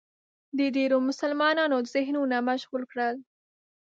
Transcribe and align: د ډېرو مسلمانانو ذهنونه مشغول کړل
د 0.57 0.59
ډېرو 0.75 0.97
مسلمانانو 1.09 1.77
ذهنونه 1.95 2.37
مشغول 2.49 2.83
کړل 2.91 3.15